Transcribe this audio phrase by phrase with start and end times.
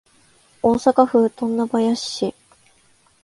[0.63, 1.95] 大阪府富田林
[2.31, 2.33] 市